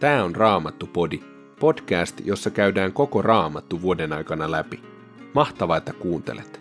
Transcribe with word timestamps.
Tämä 0.00 0.24
on 0.24 0.36
Raamattu-podi, 0.36 1.20
podcast, 1.60 2.20
jossa 2.24 2.50
käydään 2.50 2.92
koko 2.92 3.22
Raamattu 3.22 3.82
vuoden 3.82 4.12
aikana 4.12 4.50
läpi. 4.50 4.82
Mahtavaa, 5.34 5.76
että 5.76 5.92
kuuntelet! 5.92 6.60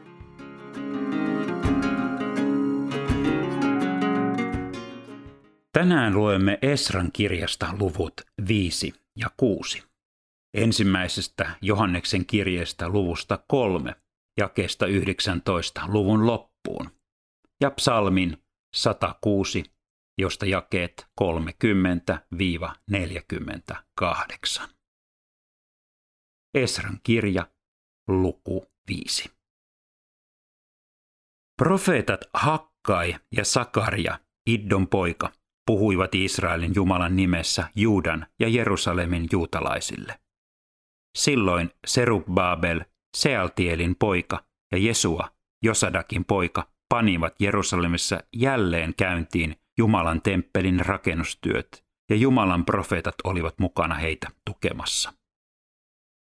Tänään 5.73 6.13
luemme 6.13 6.59
Esran 6.61 7.09
kirjasta 7.13 7.67
luvut 7.79 8.13
5 8.47 8.93
ja 9.15 9.27
6. 9.37 9.83
Ensimmäisestä 10.53 11.49
Johanneksen 11.61 12.25
kirjeestä 12.25 12.89
luvusta 12.89 13.39
3, 13.47 13.95
jakeesta 14.37 14.85
19 14.85 15.81
luvun 15.87 16.25
loppuun, 16.25 16.89
ja 17.61 17.71
psalmin 17.71 18.37
106 18.75 19.63
josta 20.17 20.45
jakeet 20.45 21.07
30-48. 21.21 21.25
Esran 26.53 26.99
kirja, 27.03 27.47
luku 28.07 28.65
5. 28.87 29.31
Profeetat 31.57 32.21
Hakkai 32.33 33.15
ja 33.31 33.45
Sakaria, 33.45 34.19
Iddon 34.47 34.87
poika, 34.87 35.31
puhuivat 35.65 36.15
Israelin 36.15 36.75
Jumalan 36.75 37.15
nimessä 37.15 37.69
Juudan 37.75 38.27
ja 38.39 38.47
Jerusalemin 38.47 39.27
juutalaisille. 39.31 40.19
Silloin 41.17 41.71
Serubabel, 41.87 42.81
Sealtielin 43.17 43.95
poika 43.95 44.45
ja 44.71 44.77
Jesua, 44.77 45.31
Josadakin 45.63 46.25
poika, 46.25 46.71
panivat 46.89 47.41
Jerusalemissa 47.41 48.23
jälleen 48.33 48.93
käyntiin 48.97 49.55
Jumalan 49.77 50.21
temppelin 50.21 50.79
rakennustyöt, 50.85 51.85
ja 52.09 52.15
Jumalan 52.15 52.65
profeetat 52.65 53.15
olivat 53.23 53.59
mukana 53.59 53.95
heitä 53.95 54.27
tukemassa. 54.45 55.13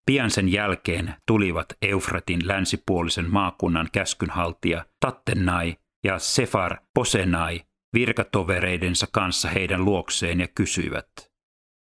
Pian 0.07 0.31
sen 0.31 0.53
jälkeen 0.53 1.15
tulivat 1.27 1.67
Eufratin 1.83 2.49
länsipuolisen 2.49 3.31
maakunnan 3.31 3.89
käskynhaltija 3.93 4.85
Tattenai 5.01 5.77
ja 6.05 6.19
Sefar 6.19 6.77
Posenai 6.95 7.61
virkatovereidensa 7.95 9.07
kanssa 9.13 9.49
heidän 9.49 9.85
luokseen 9.85 10.41
ja 10.41 10.49
kysyivät, 10.49 11.09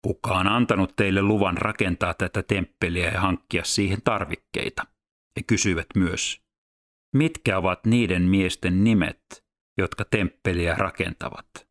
kuka 0.02 0.30
on 0.30 0.46
antanut 0.46 0.96
teille 0.96 1.22
luvan 1.22 1.56
rakentaa 1.56 2.14
tätä 2.14 2.42
temppeliä 2.42 3.10
ja 3.10 3.20
hankkia 3.20 3.64
siihen 3.64 4.02
tarvikkeita? 4.04 4.86
He 5.36 5.42
kysyivät 5.46 5.86
myös, 5.96 6.42
mitkä 7.16 7.58
ovat 7.58 7.86
niiden 7.86 8.22
miesten 8.22 8.84
nimet, 8.84 9.47
jotka 9.78 10.04
temppeliä 10.04 10.74
rakentavat. 10.74 11.68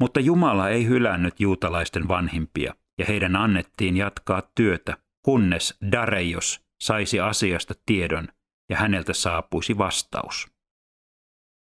Mutta 0.00 0.20
Jumala 0.20 0.68
ei 0.68 0.86
hylännyt 0.86 1.40
juutalaisten 1.40 2.08
vanhimpia, 2.08 2.74
ja 2.98 3.04
heidän 3.08 3.36
annettiin 3.36 3.96
jatkaa 3.96 4.42
työtä, 4.54 4.96
kunnes 5.24 5.78
Dareios 5.92 6.64
saisi 6.82 7.20
asiasta 7.20 7.74
tiedon 7.86 8.28
ja 8.70 8.76
häneltä 8.76 9.12
saapuisi 9.12 9.78
vastaus. 9.78 10.48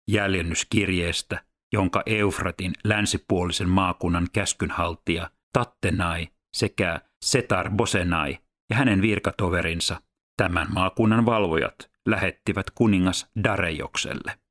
Jäljennyskirjeestä, 0.07 1.43
jonka 1.73 2.03
Eufratin 2.05 2.73
länsipuolisen 2.83 3.69
maakunnan 3.69 4.27
käskynhaltija 4.33 5.29
Tattenai 5.53 6.27
sekä 6.53 7.01
Setar 7.25 7.71
Bosenai 7.71 8.37
ja 8.69 8.75
hänen 8.75 9.01
virkatoverinsa, 9.01 10.01
tämän 10.37 10.67
maakunnan 10.73 11.25
valvojat, 11.25 11.91
lähettivät 12.05 12.69
kuningas 12.69 13.31
Darejokselle. 13.43 14.42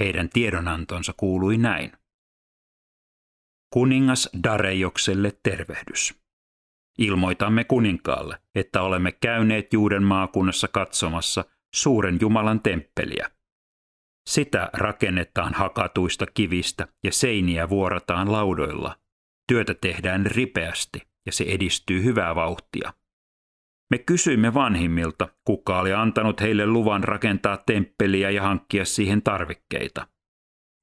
Heidän 0.00 0.28
tiedonantonsa 0.28 1.12
kuului 1.16 1.56
näin. 1.58 1.92
Kuningas 3.72 4.30
Darejokselle 4.44 5.32
tervehdys. 5.42 6.14
Ilmoitamme 6.98 7.64
kuninkaalle, 7.64 8.38
että 8.54 8.82
olemme 8.82 9.12
käyneet 9.12 9.72
Juuden 9.72 10.02
maakunnassa 10.02 10.68
katsomassa 10.68 11.44
suuren 11.74 12.18
Jumalan 12.20 12.60
temppeliä. 12.60 13.30
Sitä 14.28 14.70
rakennetaan 14.72 15.54
hakatuista 15.54 16.26
kivistä 16.26 16.88
ja 17.04 17.12
seiniä 17.12 17.68
vuorataan 17.68 18.32
laudoilla. 18.32 18.98
Työtä 19.48 19.74
tehdään 19.74 20.26
ripeästi 20.26 21.08
ja 21.26 21.32
se 21.32 21.44
edistyy 21.48 22.04
hyvää 22.04 22.34
vauhtia. 22.34 22.92
Me 23.90 23.98
kysyimme 23.98 24.54
vanhimmilta, 24.54 25.28
kuka 25.44 25.78
oli 25.80 25.92
antanut 25.92 26.40
heille 26.40 26.66
luvan 26.66 27.04
rakentaa 27.04 27.56
temppeliä 27.66 28.30
ja 28.30 28.42
hankkia 28.42 28.84
siihen 28.84 29.22
tarvikkeita. 29.22 30.06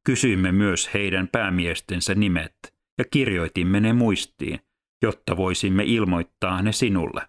Kysyimme 0.06 0.52
myös 0.52 0.94
heidän 0.94 1.28
päämiestensä 1.28 2.16
nimet 2.16 2.56
ja 2.98 3.06
kirjoitimme 3.12 3.80
ne 3.80 3.94
muistiin, 3.94 4.60
jotta 5.02 5.38
voisimme 5.38 5.84
ilmoittaa 5.84 6.62
ne 6.62 6.72
sinulle. 6.72 7.22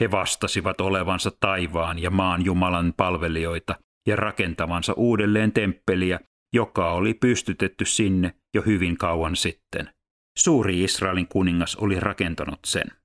He 0.00 0.10
vastasivat 0.10 0.80
olevansa 0.80 1.30
taivaan 1.40 1.98
ja 1.98 2.10
maan 2.10 2.44
Jumalan 2.44 2.94
palvelijoita 2.96 3.74
ja 4.06 4.16
rakentavansa 4.16 4.92
uudelleen 4.92 5.52
temppeliä, 5.52 6.20
joka 6.54 6.92
oli 6.92 7.14
pystytetty 7.14 7.84
sinne 7.84 8.34
jo 8.54 8.62
hyvin 8.62 8.98
kauan 8.98 9.36
sitten. 9.36 9.90
Suuri 10.38 10.84
Israelin 10.84 11.28
kuningas 11.28 11.76
oli 11.76 12.00
rakentanut 12.00 12.58
sen 12.64 12.99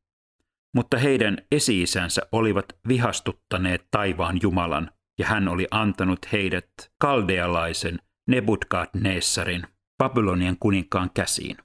mutta 0.76 0.98
heidän 0.98 1.38
esi-isänsä 1.52 2.22
olivat 2.32 2.66
vihastuttaneet 2.88 3.88
taivaan 3.92 4.40
Jumalan, 4.42 4.92
ja 5.20 5.26
hän 5.26 5.48
oli 5.48 5.68
antanut 5.72 6.20
heidät 6.32 6.70
kaldealaisen 7.02 8.00
Nebukadnessarin, 8.28 9.64
Babylonian 9.98 10.58
kuninkaan 10.60 11.10
käsiin. 11.14 11.58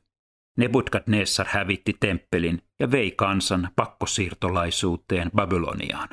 Nebukadnessar 0.59 1.47
hävitti 1.49 1.97
temppelin 2.00 2.62
ja 2.81 2.91
vei 2.91 3.10
kansan 3.10 3.69
pakkosiirtolaisuuteen 3.76 5.31
Babyloniaan. 5.37 6.09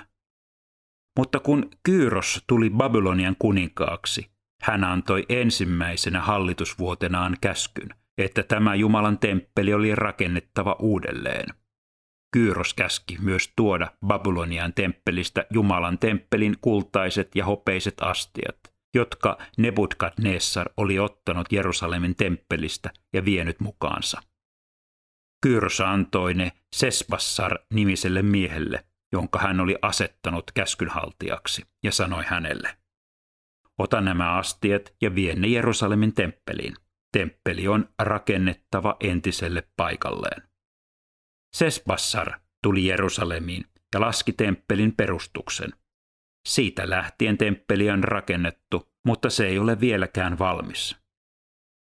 Mutta 1.19 1.40
kun 1.40 1.69
Kyyros 1.84 2.44
tuli 2.47 2.69
Babylonian 2.69 3.36
kuninkaaksi, 3.40 4.31
hän 4.62 4.84
antoi 4.84 5.25
ensimmäisenä 5.30 6.22
hallitusvuotenaan 6.22 7.38
käskyn, 7.41 7.90
että 8.18 8.44
tämä 8.44 8.75
Jumalan 8.75 9.19
temppeli 9.19 9.74
oli 9.74 9.96
rakennettava 9.96 10.75
uudelleen– 10.80 11.47
Kyyros 12.34 12.74
käski 12.74 13.18
myös 13.22 13.54
tuoda 13.56 13.92
Babylonian 14.08 14.74
temppelistä 14.74 15.46
Jumalan 15.54 16.00
temppelin 16.00 16.56
kultaiset 16.62 17.36
ja 17.36 17.46
hopeiset 17.46 18.02
astiat, 18.02 18.58
jotka 18.96 19.38
Nebukadnessar 19.58 20.70
oli 20.78 21.00
ottanut 21.00 21.52
Jerusalemin 21.52 22.16
temppelistä 22.16 22.90
ja 23.14 23.26
vienyt 23.26 23.60
mukaansa. 23.60 24.22
Kyyros 25.44 25.82
antoi 25.82 26.34
ne 26.34 26.52
Sesbassar 26.76 27.60
nimiselle 27.74 28.22
miehelle, 28.22 28.86
jonka 29.14 29.40
hän 29.40 29.60
oli 29.60 29.76
asettanut 29.82 30.52
käskynhaltijaksi, 30.52 31.64
ja 31.84 31.92
sanoi 31.92 32.24
hänelle, 32.28 32.78
Ota 33.78 34.02
nämä 34.02 34.34
astiat 34.34 34.96
ja 35.02 35.16
vie 35.16 35.36
ne 35.36 35.48
Jerusalemin 35.48 36.14
temppeliin. 36.14 36.76
Temppeli 37.12 37.68
on 37.68 37.90
rakennettava 38.00 38.96
entiselle 39.00 39.64
paikalleen. 39.78 40.44
Sesbassar 41.57 42.40
tuli 42.63 42.85
Jerusalemiin 42.85 43.66
ja 43.94 44.01
laski 44.01 44.34
temppelin 44.34 44.95
perustuksen. 44.95 45.73
Siitä 46.47 46.90
lähtien 46.90 47.38
temppeli 47.38 47.90
on 47.90 48.03
rakennettu, 48.03 48.90
mutta 49.06 49.29
se 49.29 49.47
ei 49.47 49.59
ole 49.59 49.79
vieläkään 49.79 50.40
valmis. 50.40 50.97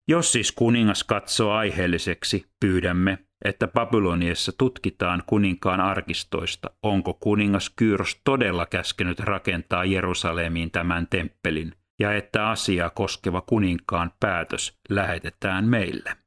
Jos 0.08 0.32
siis 0.32 0.52
kuningas 0.52 1.04
katsoo 1.04 1.52
aiheelliseksi, 1.52 2.44
pyydämme, 2.60 3.18
että 3.44 3.68
Babyloniassa 3.68 4.52
tutkitaan 4.58 5.22
kuninkaan 5.26 5.80
arkistoista, 5.80 6.70
onko 6.82 7.14
kuningas 7.14 7.70
Kyyros 7.70 8.20
todella 8.24 8.66
käskenyt 8.66 9.20
rakentaa 9.20 9.84
Jerusalemiin 9.84 10.70
tämän 10.70 11.06
temppelin, 11.06 11.72
ja 12.00 12.12
että 12.12 12.48
asiaa 12.48 12.90
koskeva 12.90 13.40
kuninkaan 13.40 14.12
päätös 14.20 14.78
lähetetään 14.88 15.64
meille. 15.64 16.25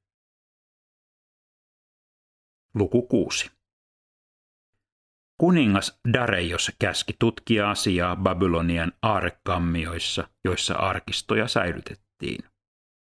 Luku 2.76 3.02
6. 3.02 3.52
Kuningas 5.38 6.00
Dareios 6.14 6.72
käski 6.80 7.16
tutkia 7.20 7.70
asiaa 7.70 8.16
Babylonian 8.16 8.92
aarekammioissa, 9.02 10.28
joissa 10.46 10.76
arkistoja 10.76 11.48
säilytettiin. 11.48 12.44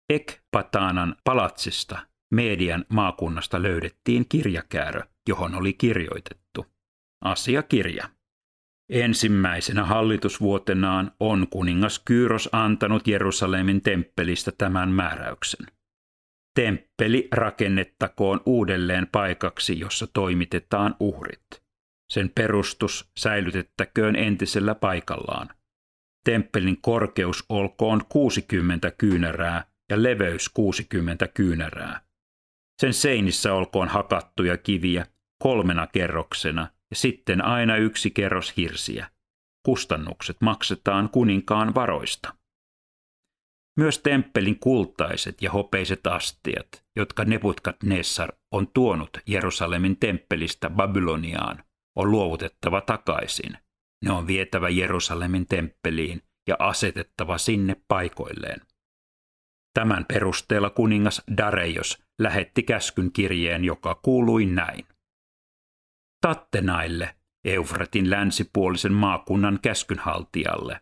Ekpatanan 0.09 1.15
palatsista 1.23 1.99
Median 2.31 2.85
maakunnasta 2.89 3.61
löydettiin 3.61 4.25
kirjakäärö, 4.29 5.01
johon 5.29 5.55
oli 5.55 5.73
kirjoitettu. 5.73 6.65
Asiakirja. 7.21 8.09
Ensimmäisenä 8.89 9.83
hallitusvuotenaan 9.83 11.11
on 11.19 11.47
kuningas 11.49 11.99
Kyyros 11.99 12.49
antanut 12.51 13.07
Jerusalemin 13.07 13.81
temppelistä 13.81 14.51
tämän 14.57 14.89
määräyksen– 14.89 15.65
Temppeli 16.55 17.27
rakennettakoon 17.31 18.41
uudelleen 18.45 19.07
paikaksi, 19.11 19.79
jossa 19.79 20.07
toimitetaan 20.07 20.95
uhrit. 20.99 21.63
Sen 22.11 22.31
perustus 22.35 23.11
säilytettäköön 23.17 24.15
entisellä 24.15 24.75
paikallaan. 24.75 25.49
Temppelin 26.25 26.81
korkeus 26.81 27.45
olkoon 27.49 28.01
60 28.09 28.91
kyynärää 28.91 29.65
ja 29.89 30.03
leveys 30.03 30.49
60 30.49 31.27
kyynärää. 31.27 32.01
Sen 32.81 32.93
seinissä 32.93 33.53
olkoon 33.53 33.87
hakattuja 33.87 34.57
kiviä 34.57 35.05
kolmena 35.43 35.87
kerroksena 35.87 36.67
ja 36.89 36.95
sitten 36.95 37.45
aina 37.45 37.77
yksi 37.77 38.11
kerros 38.11 38.57
hirsiä. 38.57 39.09
Kustannukset 39.65 40.37
maksetaan 40.41 41.09
kuninkaan 41.09 41.75
varoista. 41.75 42.33
Myös 43.77 43.99
temppelin 43.99 44.59
kultaiset 44.59 45.41
ja 45.41 45.51
hopeiset 45.51 46.07
astiat, 46.07 46.67
jotka 46.95 47.25
Nessar 47.83 48.33
on 48.51 48.67
tuonut 48.73 49.17
Jerusalemin 49.27 49.97
temppelistä 49.97 50.69
Babyloniaan, 50.69 51.63
on 51.95 52.11
luovutettava 52.11 52.81
takaisin. 52.81 53.57
Ne 54.05 54.11
on 54.11 54.27
vietävä 54.27 54.69
Jerusalemin 54.69 55.47
temppeliin 55.47 56.21
ja 56.47 56.55
asetettava 56.59 57.37
sinne 57.37 57.75
paikoilleen. 57.87 58.61
Tämän 59.73 60.05
perusteella 60.05 60.69
kuningas 60.69 61.21
Dareios 61.37 62.03
lähetti 62.19 62.63
käskyn 62.63 63.11
kirjeen, 63.11 63.63
joka 63.63 63.95
kuului 63.95 64.45
näin. 64.45 64.85
Tattenaille, 66.21 67.15
Eufratin 67.45 68.09
länsipuolisen 68.09 68.93
maakunnan 68.93 69.59
käskynhaltijalle, 69.61 70.81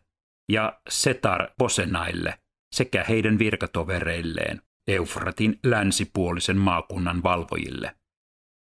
ja 0.51 0.81
Setar 0.89 1.49
Posenaille 1.57 2.40
sekä 2.75 3.05
heidän 3.09 3.39
virkatovereilleen, 3.39 4.61
Eufratin 4.87 5.59
länsipuolisen 5.63 6.57
maakunnan 6.57 7.23
valvojille. 7.23 7.95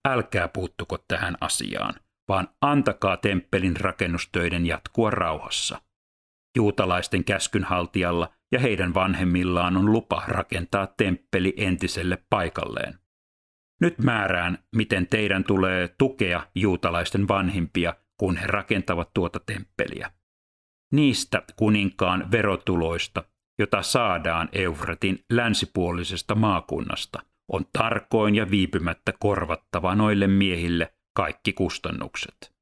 Älkää 0.09 0.49
puuttuko 0.49 0.99
tähän 1.09 1.37
asiaan, 1.41 1.95
vaan 2.29 2.49
antakaa 2.61 3.17
temppelin 3.17 3.77
rakennustöiden 3.77 4.67
jatkua 4.67 5.11
rauhassa. 5.11 5.83
Juutalaisten 6.57 7.25
käskynhaltijalla 7.25 8.33
ja 8.53 8.61
heidän 8.61 8.95
vanhemmillaan 8.95 9.77
on 9.77 9.93
lupa 9.93 10.23
rakentaa 10.27 10.87
temppeli 10.97 11.55
entiselle 11.57 12.19
paikalleen. 12.31 12.99
Nyt 13.81 13.99
määrään, 13.99 14.59
miten 14.77 15.07
teidän 15.07 15.45
tulee 15.45 15.95
tukea 15.99 16.47
juutalaisten 16.55 17.29
vanhimpia, 17.29 17.95
kun 18.17 18.37
he 18.37 18.47
rakentavat 18.47 19.11
tuota 19.15 19.41
temppeliä. 19.47 20.13
Niistä 20.93 21.43
kuninkaan 21.57 22.31
verotuloista, 22.31 23.25
jota 23.61 23.83
saadaan 23.83 24.49
Eufratin 24.53 25.25
länsipuolisesta 25.33 26.35
maakunnasta, 26.35 27.23
on 27.53 27.65
tarkoin 27.79 28.35
ja 28.35 28.51
viipymättä 28.51 29.13
korvattava 29.19 29.95
noille 29.95 30.27
miehille 30.27 30.95
kaikki 31.17 31.53
kustannukset. 31.53 32.53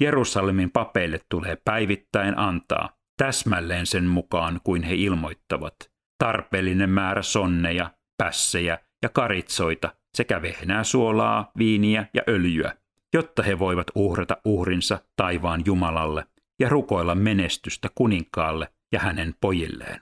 Jerusalemin 0.00 0.70
papeille 0.70 1.20
tulee 1.28 1.56
päivittäin 1.64 2.38
antaa 2.38 2.96
täsmälleen 3.16 3.86
sen 3.86 4.04
mukaan 4.04 4.60
kuin 4.64 4.82
he 4.82 4.94
ilmoittavat 4.94 5.74
tarpeellinen 6.18 6.90
määrä 6.90 7.22
sonneja, 7.22 7.90
pässejä 8.16 8.78
ja 9.02 9.08
karitsoita 9.08 9.94
sekä 10.16 10.42
vehnää 10.42 10.84
suolaa, 10.84 11.50
viiniä 11.58 12.06
ja 12.14 12.22
öljyä, 12.28 12.72
jotta 13.12 13.42
he 13.42 13.58
voivat 13.58 13.86
uhrata 13.94 14.36
uhrinsa 14.44 14.98
taivaan 15.16 15.62
Jumalalle 15.66 16.26
ja 16.60 16.68
rukoilla 16.68 17.14
menestystä 17.14 17.88
kuninkaalle 17.94 18.68
ja 18.92 19.00
hänen 19.00 19.34
pojilleen. 19.40 20.00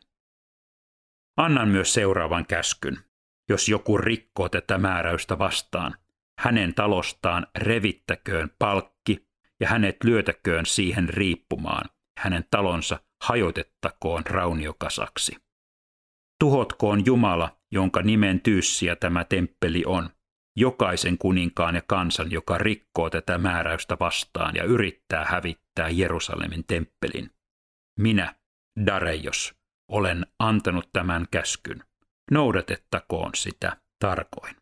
Annan 1.37 1.69
myös 1.69 1.95
seuraavan 1.95 2.47
käskyn. 2.47 2.99
Jos 3.49 3.69
joku 3.69 3.99
rikkoo 3.99 4.49
tätä 4.49 4.79
määräystä 4.79 5.39
vastaan, 5.39 5.95
hänen 6.39 6.75
talostaan 6.75 7.47
revittäköön 7.59 8.51
palkki 8.59 9.29
ja 9.61 9.69
hänet 9.69 9.97
lyötäköön 10.05 10.67
siihen 10.67 11.09
riippumaan, 11.09 11.89
hänen 12.19 12.45
talonsa 12.51 13.01
hajotettakoon 13.23 14.23
rauniokasaksi. 14.27 15.37
Tuhotkoon 16.41 17.07
Jumala, 17.07 17.61
jonka 17.71 18.03
nimen 18.03 18.41
tyyssiä 18.41 18.97
tämä 18.97 19.25
temppeli 19.25 19.83
on, 19.87 20.11
jokaisen 20.57 21.19
kuninkaan 21.19 21.75
ja 21.75 21.83
kansan, 21.87 22.31
joka 22.31 22.59
rikkoo 22.59 23.11
tätä 23.11 23.39
määräystä 23.39 23.97
vastaan 24.01 24.57
ja 24.57 24.65
yrittää 24.65 25.25
hävittää 25.25 25.89
Jerusalemin 25.89 26.65
temppelin. 26.67 27.31
Minä, 27.99 28.35
Dareios, 28.87 29.62
olen 29.93 30.27
antanut 30.39 30.89
tämän 30.93 31.27
käskyn. 31.31 31.83
Noudatettakoon 32.31 33.31
sitä 33.35 33.77
tarkoin. 33.99 34.57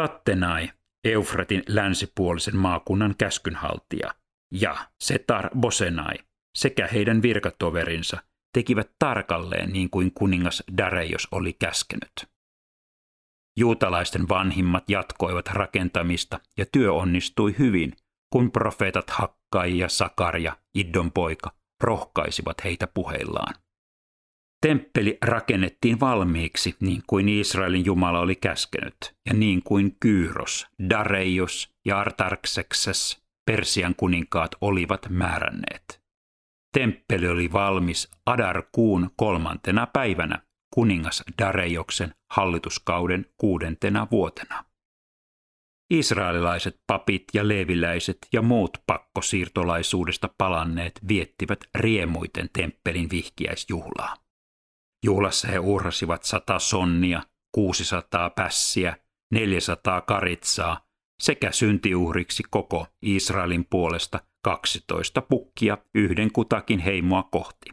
Tattenai, 0.00 0.70
Eufratin 1.04 1.62
länsipuolisen 1.68 2.56
maakunnan 2.56 3.14
käskynhaltija, 3.18 4.14
ja 4.52 4.76
Setar 5.00 5.50
Bosenai 5.58 6.14
sekä 6.58 6.86
heidän 6.86 7.22
virkatoverinsa 7.22 8.16
tekivät 8.54 8.90
tarkalleen 8.98 9.72
niin 9.72 9.90
kuin 9.90 10.12
kuningas 10.14 10.62
Dareios 10.76 11.28
oli 11.30 11.52
käskenyt. 11.52 12.12
Juutalaisten 13.58 14.28
vanhimmat 14.28 14.90
jatkoivat 14.90 15.46
rakentamista 15.46 16.40
ja 16.58 16.66
työ 16.72 16.92
onnistui 16.92 17.54
hyvin, 17.58 17.92
kun 18.32 18.50
profeetat 18.50 19.10
Hakkai 19.10 19.78
ja 19.78 19.88
Sakaria, 19.88 20.56
Iddon 20.74 21.12
poika, 21.12 21.50
rohkaisivat 21.84 22.64
heitä 22.64 22.86
puheillaan. 22.86 23.54
Temppeli 24.66 25.18
rakennettiin 25.24 26.00
valmiiksi 26.00 26.76
niin 26.80 27.02
kuin 27.06 27.28
Israelin 27.28 27.84
Jumala 27.84 28.20
oli 28.20 28.36
käskenyt 28.36 29.14
ja 29.26 29.34
niin 29.34 29.62
kuin 29.62 29.96
Kyyros, 30.00 30.66
Dareios 30.90 31.74
ja 31.84 31.98
Artarksekses, 32.00 33.22
Persian 33.46 33.94
kuninkaat, 33.96 34.50
olivat 34.60 35.06
määränneet. 35.08 36.00
Temppeli 36.72 37.28
oli 37.28 37.52
valmis 37.52 38.10
Adar-kuun 38.26 39.10
kolmantena 39.16 39.86
päivänä 39.86 40.42
kuningas 40.74 41.22
Dareioksen 41.42 42.14
hallituskauden 42.30 43.26
kuudentena 43.36 44.06
vuotena. 44.10 44.64
Israelilaiset 45.90 46.80
papit 46.86 47.24
ja 47.34 47.48
leeviläiset 47.48 48.18
ja 48.32 48.42
muut 48.42 48.78
pakkosiirtolaisuudesta 48.86 50.28
palanneet 50.38 51.00
viettivät 51.08 51.64
riemuiten 51.74 52.50
temppelin 52.52 53.10
vihkiäisjuhlaa. 53.10 54.16
Juhlassa 55.04 55.48
he 55.48 55.58
uhrasivat 55.58 56.24
sata 56.24 56.58
sonnia, 56.58 57.22
600 57.54 58.30
pässiä, 58.30 58.96
400 59.32 60.00
karitsaa 60.00 60.86
sekä 61.22 61.52
syntiuhriksi 61.52 62.42
koko 62.50 62.86
Israelin 63.02 63.66
puolesta 63.70 64.20
12 64.44 65.22
pukkia 65.22 65.78
yhden 65.94 66.32
kutakin 66.32 66.78
heimoa 66.78 67.22
kohti. 67.22 67.70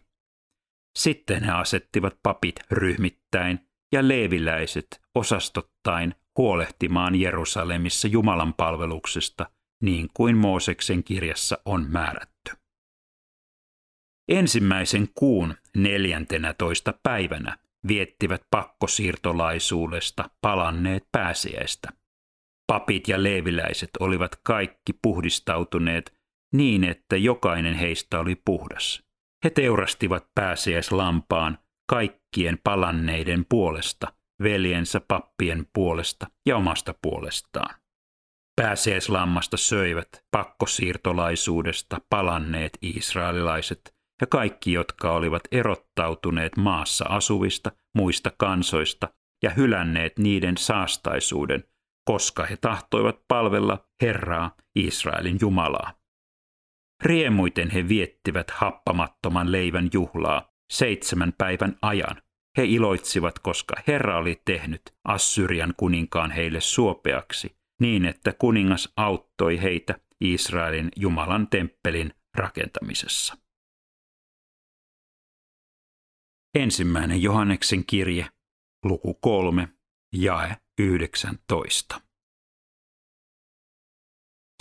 Sitten 0.97 1.43
he 1.43 1.51
asettivat 1.51 2.17
papit 2.23 2.59
ryhmittäin 2.71 3.70
ja 3.91 4.07
leeviläiset 4.07 5.01
osastottain 5.15 6.15
huolehtimaan 6.37 7.15
Jerusalemissa 7.15 8.07
Jumalan 8.07 8.53
palveluksesta, 8.53 9.49
niin 9.83 10.09
kuin 10.13 10.37
Mooseksen 10.37 11.03
kirjassa 11.03 11.57
on 11.65 11.85
määrätty. 11.89 12.51
Ensimmäisen 14.29 15.07
kuun 15.15 15.55
neljäntenä 15.75 16.53
toista 16.53 16.93
päivänä 17.03 17.57
viettivät 17.87 18.41
pakkosiirtolaisuudesta 18.51 20.29
palanneet 20.41 21.03
pääsiäistä. 21.11 21.89
Papit 22.67 23.07
ja 23.07 23.23
leeviläiset 23.23 23.89
olivat 23.99 24.35
kaikki 24.43 24.93
puhdistautuneet 25.01 26.13
niin, 26.53 26.83
että 26.83 27.17
jokainen 27.17 27.73
heistä 27.73 28.19
oli 28.19 28.35
puhdas. 28.35 29.03
He 29.43 29.49
teurastivat 29.49 30.27
pääsiäislampaan 30.35 31.57
kaikkien 32.31 32.59
palanneiden 32.63 33.45
puolesta, 33.49 34.13
veljensä 34.43 35.01
pappien 35.07 35.65
puolesta 35.73 36.27
ja 36.45 36.57
omasta 36.57 36.93
puolestaan. 37.01 37.75
Pääsiäislammasta 38.55 39.57
söivät 39.57 40.25
pakkosiirtolaisuudesta 40.31 42.01
palanneet 42.09 42.77
israelilaiset 42.81 43.95
ja 44.21 44.27
kaikki, 44.27 44.73
jotka 44.73 45.11
olivat 45.11 45.43
erottautuneet 45.51 46.57
maassa 46.57 47.05
asuvista 47.05 47.71
muista 47.95 48.31
kansoista 48.37 49.09
ja 49.43 49.49
hylänneet 49.49 50.19
niiden 50.19 50.57
saastaisuuden, 50.57 51.63
koska 52.05 52.45
he 52.45 52.57
tahtoivat 52.57 53.19
palvella 53.27 53.85
Herraa, 54.01 54.55
Israelin 54.75 55.37
Jumalaa. 55.41 55.93
Riemuiten 57.03 57.69
he 57.69 57.87
viettivät 57.87 58.51
happamattoman 58.51 59.51
leivän 59.51 59.89
juhlaa 59.93 60.50
seitsemän 60.71 61.33
päivän 61.37 61.77
ajan. 61.81 62.21
He 62.57 62.65
iloitsivat, 62.65 63.39
koska 63.39 63.75
Herra 63.87 64.17
oli 64.17 64.41
tehnyt 64.45 64.81
Assyrian 65.03 65.73
kuninkaan 65.77 66.31
heille 66.31 66.61
suopeaksi, 66.61 67.55
niin 67.81 68.05
että 68.05 68.33
kuningas 68.33 68.93
auttoi 68.95 69.61
heitä 69.61 69.99
Israelin 70.21 70.91
Jumalan 70.95 71.47
temppelin 71.47 72.13
rakentamisessa. 72.37 73.37
Ensimmäinen 76.55 77.21
Johanneksen 77.21 77.85
kirje, 77.85 78.27
luku 78.85 79.13
3, 79.13 79.67
jae 80.15 80.57
19. 80.79 82.01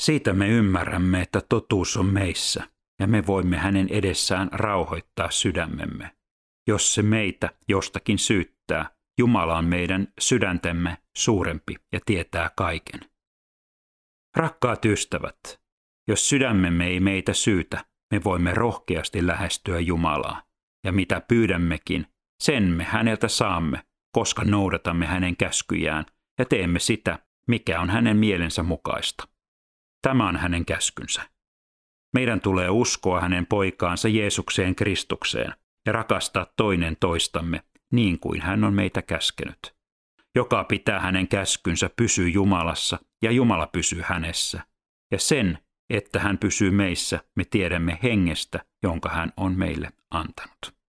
Siitä 0.02 0.32
me 0.32 0.48
ymmärrämme, 0.48 1.20
että 1.22 1.40
totuus 1.48 1.96
on 1.96 2.06
meissä, 2.06 2.70
ja 3.00 3.06
me 3.06 3.26
voimme 3.26 3.56
hänen 3.56 3.88
edessään 3.88 4.48
rauhoittaa 4.52 5.30
sydämemme. 5.30 6.16
Jos 6.66 6.94
se 6.94 7.02
meitä 7.02 7.50
jostakin 7.68 8.18
syyttää, 8.18 8.90
Jumala 9.18 9.58
on 9.58 9.64
meidän 9.64 10.08
sydäntemme 10.20 10.98
suurempi 11.16 11.76
ja 11.92 12.00
tietää 12.06 12.50
kaiken. 12.56 13.00
Rakkaat 14.36 14.84
ystävät, 14.84 15.60
jos 16.08 16.28
sydämemme 16.28 16.86
ei 16.86 17.00
meitä 17.00 17.32
syytä, 17.32 17.84
me 18.14 18.24
voimme 18.24 18.54
rohkeasti 18.54 19.26
lähestyä 19.26 19.80
Jumalaa, 19.80 20.42
ja 20.84 20.92
mitä 20.92 21.20
pyydämmekin, 21.20 22.06
sen 22.42 22.62
me 22.62 22.84
häneltä 22.84 23.28
saamme, 23.28 23.82
koska 24.12 24.44
noudatamme 24.44 25.06
hänen 25.06 25.36
käskyjään 25.36 26.06
ja 26.38 26.44
teemme 26.44 26.78
sitä, 26.78 27.18
mikä 27.48 27.80
on 27.80 27.90
hänen 27.90 28.16
mielensä 28.16 28.62
mukaista. 28.62 29.28
Tämä 30.02 30.28
on 30.28 30.36
hänen 30.36 30.64
käskynsä. 30.64 31.30
Meidän 32.12 32.40
tulee 32.40 32.70
uskoa 32.70 33.20
hänen 33.20 33.46
poikaansa 33.46 34.08
Jeesukseen 34.08 34.74
Kristukseen 34.74 35.54
ja 35.86 35.92
rakastaa 35.92 36.46
toinen 36.56 36.96
toistamme 37.00 37.62
niin 37.92 38.18
kuin 38.18 38.40
hän 38.40 38.64
on 38.64 38.74
meitä 38.74 39.02
käskenyt. 39.02 39.74
Joka 40.34 40.64
pitää 40.64 41.00
hänen 41.00 41.28
käskynsä 41.28 41.90
pysyy 41.96 42.28
Jumalassa 42.28 42.98
ja 43.22 43.30
Jumala 43.30 43.66
pysyy 43.66 44.02
hänessä. 44.04 44.64
Ja 45.10 45.18
sen, 45.18 45.58
että 45.90 46.20
hän 46.20 46.38
pysyy 46.38 46.70
meissä, 46.70 47.20
me 47.36 47.44
tiedämme 47.44 47.98
hengestä, 48.02 48.64
jonka 48.82 49.08
hän 49.08 49.32
on 49.36 49.58
meille 49.58 49.92
antanut. 50.10 50.80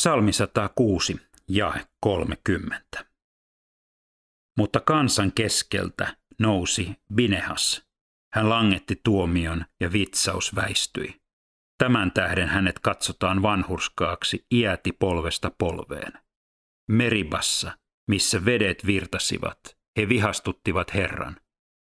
Psalmi 0.00 0.32
106, 0.32 1.16
jae 1.48 1.86
30. 2.00 3.04
Mutta 4.58 4.80
kansan 4.80 5.32
keskeltä 5.32 6.16
nousi 6.38 6.94
Binehas. 7.14 7.87
Hän 8.34 8.48
langetti 8.48 9.00
tuomion 9.04 9.64
ja 9.80 9.92
vitsaus 9.92 10.54
väistyi. 10.54 11.20
Tämän 11.78 12.12
tähden 12.12 12.48
hänet 12.48 12.78
katsotaan 12.78 13.42
vanhurskaaksi 13.42 14.46
iäti 14.54 14.92
polvesta 14.92 15.50
polveen. 15.58 16.12
Meribassa, 16.88 17.78
missä 18.10 18.44
vedet 18.44 18.86
virtasivat, 18.86 19.78
he 19.98 20.08
vihastuttivat 20.08 20.94
Herran. 20.94 21.36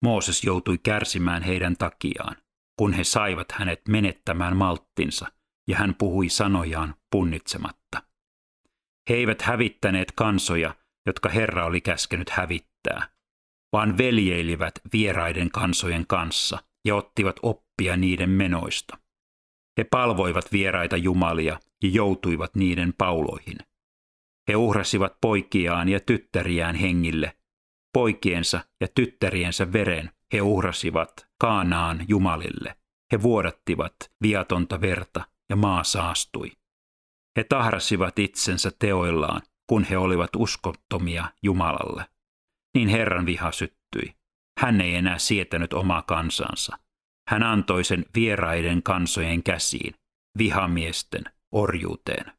Mooses 0.03 0.45
joutui 0.45 0.79
kärsimään 0.79 1.43
heidän 1.43 1.77
takiaan, 1.77 2.37
kun 2.79 2.93
he 2.93 3.05
saivat 3.05 3.53
hänet 3.53 3.81
menettämään 3.89 4.57
malttinsa, 4.57 5.27
ja 5.69 5.77
hän 5.77 5.95
puhui 5.95 6.29
sanojaan 6.29 6.95
punnitsematta. 7.11 8.03
He 9.09 9.15
eivät 9.15 9.43
hävittäneet 9.43 10.13
kansoja, 10.13 10.75
jotka 11.07 11.29
Herra 11.29 11.67
oli 11.67 11.81
käskenyt 11.81 12.31
hävittää, 12.31 13.09
vaan 13.73 13.99
veljeilivät 13.99 14.75
vieraiden 14.93 15.51
kansojen 15.51 16.07
kanssa 16.07 16.59
ja 16.85 16.97
ottivat 16.97 17.37
oppia 17.43 17.97
niiden 17.97 18.31
menoista. 18.31 18.99
He 19.79 19.85
palvoivat 19.85 20.53
vieraita 20.53 20.97
jumalia 20.97 21.61
ja 21.83 21.91
joutuivat 21.91 22.55
niiden 22.55 22.95
pauloihin. 22.99 23.59
He 24.49 24.57
uhrasivat 24.57 25.21
poikiaan 25.21 25.89
ja 25.89 26.01
tyttäriään 26.01 26.75
hengille. 26.75 27.37
Poikiensa 27.93 28.61
ja 28.81 28.89
tyttäriensä 28.95 29.73
veren 29.73 30.11
he 30.33 30.43
uhrasivat 30.43 31.29
Kaanaan 31.41 32.05
jumalille. 32.09 32.77
He 33.13 33.23
vuodattivat 33.23 33.95
viatonta 34.23 34.81
verta 34.81 35.25
ja 35.51 35.57
maa 35.57 35.85
saastui. 35.85 36.53
He 37.37 37.45
tahrasivat 37.45 38.19
itsensä 38.19 38.71
teoillaan, 38.79 39.43
kun 39.67 39.85
he 39.85 39.99
olivat 39.99 40.31
uskottomia 40.37 41.25
Jumalalle. 41.43 42.05
Niin 42.79 42.89
Herran 42.89 43.27
viha 43.27 43.53
syttyi. 43.53 44.15
Hän 44.61 44.81
ei 44.81 44.95
enää 44.95 45.19
sietänyt 45.19 45.73
omaa 45.73 46.03
kansansa. 46.03 46.79
Hän 47.29 47.43
antoi 47.43 47.85
sen 47.85 48.05
vieraiden 48.15 48.83
kansojen 48.83 49.43
käsiin, 49.43 49.95
vihamiesten 50.39 51.25
orjuuteen. 51.53 52.33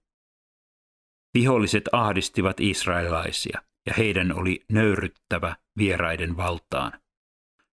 Viholliset 1.34 1.84
ahdistivat 1.92 2.60
israelilaisia, 2.60 3.62
ja 3.86 3.94
heidän 3.98 4.38
oli 4.38 4.66
nöyryttävä 4.72 5.56
vieraiden 5.78 6.38
valtaan. 6.38 6.92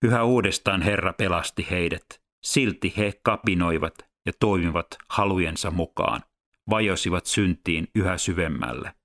Yhä 0.04 0.24
uudestaan 0.24 0.82
Herra 0.82 1.14
pelasti 1.14 1.68
heidät, 1.70 2.22
silti 2.46 2.94
he 2.98 3.14
kapinoivat 3.24 3.96
ja 4.26 4.34
toimivat 4.40 4.88
halujensa 5.10 5.72
mukaan, 5.72 6.22
vajosivat 6.70 7.26
syntiin 7.26 7.88
yhä 7.96 8.18
syvemmälle. 8.18 8.96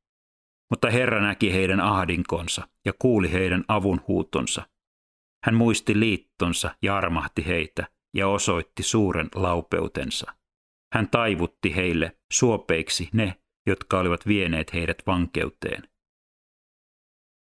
Mutta 0.70 0.90
Herra 0.90 1.20
näki 1.20 1.52
heidän 1.52 1.80
ahdinkonsa 1.80 2.68
ja 2.84 2.92
kuuli 2.98 3.32
heidän 3.32 3.64
avunhuutonsa. 3.68 4.68
Hän 5.44 5.54
muisti 5.54 6.00
liittonsa 6.00 6.74
ja 6.82 6.96
armahti 6.96 7.46
heitä 7.46 7.86
ja 8.16 8.28
osoitti 8.28 8.82
suuren 8.82 9.28
laupeutensa. 9.34 10.34
Hän 10.94 11.08
taivutti 11.08 11.76
heille 11.76 12.16
suopeiksi 12.32 13.08
ne, 13.12 13.36
jotka 13.66 13.98
olivat 13.98 14.26
vieneet 14.26 14.72
heidät 14.72 14.98
vankeuteen. 15.06 15.82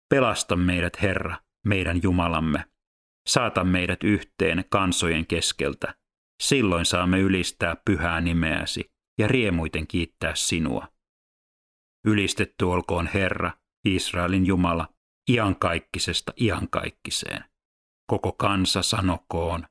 Pelasta 0.09 0.55
meidät, 0.55 1.01
Herra, 1.01 1.37
meidän 1.65 1.99
Jumalamme. 2.03 2.65
Saata 3.29 3.63
meidät 3.63 4.03
yhteen 4.03 4.65
kansojen 4.69 5.27
keskeltä. 5.27 5.95
Silloin 6.43 6.85
saamme 6.85 7.19
ylistää 7.19 7.75
pyhää 7.85 8.21
nimeäsi 8.21 8.91
ja 9.19 9.27
riemuiten 9.27 9.87
kiittää 9.87 10.35
sinua. 10.35 10.87
Ylistetty 12.05 12.65
olkoon 12.65 13.09
Herra, 13.13 13.51
Israelin 13.85 14.45
Jumala, 14.45 14.87
iankaikkisesta 15.29 16.33
iankaikkiseen. 16.37 17.43
Koko 18.07 18.31
kansa 18.31 18.81
sanokoon, 18.81 19.67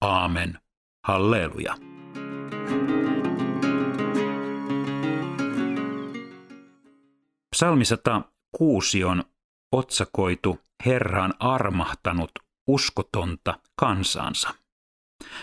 Aamen, 0.00 0.58
halleluja. 1.06 1.74
Psalmi 7.56 7.84
106 7.84 9.04
on 9.04 9.24
otsakoitu 9.72 10.60
Herraan 10.86 11.34
armahtanut 11.38 12.30
uskotonta 12.68 13.60
kansansa. 13.80 14.54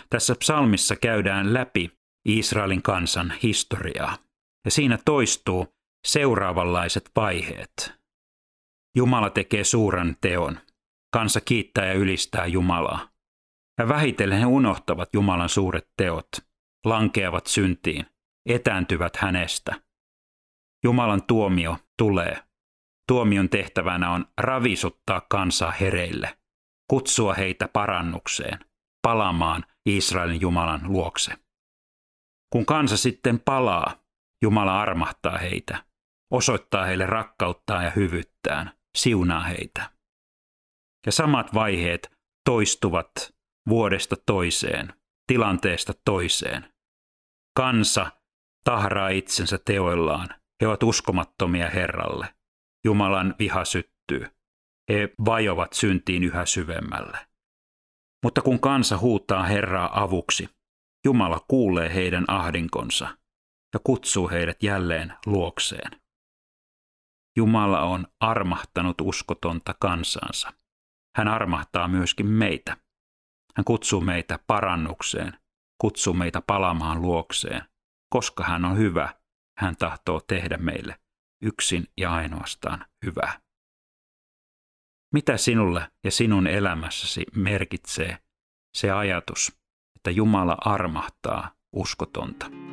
Tässä 0.10 0.36
psalmissa 0.36 0.96
käydään 0.96 1.54
läpi 1.54 1.92
Israelin 2.26 2.82
kansan 2.82 3.34
historiaa, 3.44 4.18
ja 4.66 4.72
siinä 4.72 5.00
toistuu 5.06 5.68
seuraavanlaiset 6.08 7.12
vaiheet. 7.16 7.94
Jumala 8.96 9.30
tekee 9.30 9.64
suuren 9.64 10.18
teon. 10.22 10.60
Kansa 11.14 11.42
kiittää 11.42 11.86
ja 11.86 11.94
ylistää 11.94 12.46
Jumalaa. 12.46 13.10
Ja 13.80 13.88
vähitellen 13.88 14.40
he 14.40 14.46
unohtavat 14.46 15.10
Jumalan 15.14 15.50
suuret 15.50 15.88
teot, 15.98 16.28
lankeavat 16.86 17.48
syntiin, 17.48 18.06
etääntyvät 18.50 19.16
hänestä. 19.16 19.82
Jumalan 20.84 21.24
tuomio 21.24 21.78
tulee. 21.98 22.44
Tuomion 23.08 23.50
tehtävänä 23.50 24.12
on 24.12 24.26
ravisuttaa 24.38 25.22
kansaa 25.30 25.72
hereille, 25.72 26.38
kutsua 26.90 27.34
heitä 27.34 27.68
parannukseen, 27.68 28.60
palaamaan 29.02 29.66
Israelin 29.86 30.42
Jumalan 30.42 30.82
luokse. 30.84 31.34
Kun 32.54 32.66
kansa 32.66 32.98
sitten 32.98 33.40
palaa, 33.40 33.96
Jumala 34.42 34.82
armahtaa 34.82 35.38
heitä, 35.38 35.84
osoittaa 36.34 36.86
heille 36.86 37.06
rakkauttaa 37.06 37.84
ja 37.84 37.90
hyvyyttään, 37.90 38.72
siunaa 38.98 39.44
heitä. 39.44 39.90
Ja 41.06 41.12
samat 41.12 41.54
vaiheet 41.54 42.12
toistuvat 42.46 43.36
vuodesta 43.70 44.16
toiseen, 44.26 44.94
tilanteesta 45.28 45.94
toiseen. 46.06 46.74
Kansa 47.58 48.12
tahraa 48.64 49.10
itsensä 49.10 49.60
teoillaan. 49.66 50.30
He 50.62 50.68
ovat 50.68 50.84
uskomattomia 50.84 51.70
Herralle. 51.70 52.36
Jumalan 52.86 53.36
viha 53.40 53.66
syttyy. 53.66 54.28
He 54.90 55.10
vajovat 55.26 55.74
syntiin 55.74 56.24
yhä 56.24 56.46
syvemmälle. 56.46 57.18
Mutta 58.24 58.42
kun 58.42 58.60
kansa 58.60 58.98
huutaa 58.98 59.44
Herraa 59.44 60.04
avuksi, 60.04 60.50
Jumala 61.06 61.46
kuulee 61.48 61.94
heidän 61.94 62.26
ahdinkonsa 62.28 63.18
ja 63.74 63.80
kutsuu 63.84 64.30
heidät 64.30 64.64
jälleen 64.64 65.14
luokseen. 65.26 66.03
Jumala 67.38 67.82
on 67.82 68.08
armahtanut 68.20 69.02
uskotonta 69.02 69.76
kansansa. 69.80 70.54
Hän 71.18 71.28
armahtaa 71.28 71.88
myöskin 71.88 72.28
meitä. 72.28 72.78
Hän 73.56 73.64
kutsuu 73.64 74.02
meitä 74.02 74.40
parannukseen, 74.48 75.38
kutsuu 75.82 76.14
meitä 76.14 76.42
palamaan 76.48 77.02
luokseen. 77.02 77.62
Koska 78.10 78.44
hän 78.44 78.66
on 78.66 78.78
hyvä, 78.78 79.14
hän 79.60 79.76
tahtoo 79.78 80.22
tehdä 80.28 80.58
meille 80.58 81.00
yksin 81.44 81.88
ja 81.98 82.14
ainoastaan 82.14 82.86
hyvää. 83.06 83.42
Mitä 85.14 85.38
sinulle 85.38 85.92
ja 86.04 86.12
sinun 86.12 86.48
elämässäsi 86.48 87.24
merkitsee 87.36 88.18
se 88.78 88.92
ajatus, 88.92 89.60
että 89.96 90.12
Jumala 90.12 90.58
armahtaa 90.62 91.52
uskotonta? 91.76 92.73